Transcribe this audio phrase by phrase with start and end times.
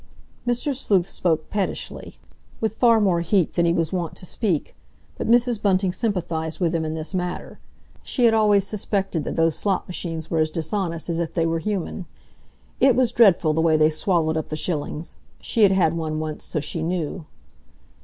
[0.47, 0.75] Mr.
[0.75, 2.17] Sleuth spoke pettishly,
[2.59, 4.73] with far more heat than he was wont to speak,
[5.15, 5.61] but Mrs.
[5.61, 7.59] Bunting sympathised with him in this matter.
[8.01, 11.59] She had always suspected that those slot machines were as dishonest as if they were
[11.59, 12.07] human.
[12.79, 15.17] It was dreadful, the way they swallowed up the shillings!
[15.39, 17.27] She had had one once, so she knew.